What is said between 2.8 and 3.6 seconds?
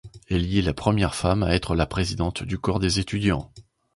étudiants.